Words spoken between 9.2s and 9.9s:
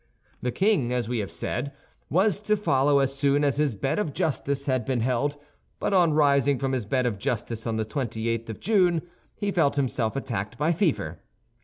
he felt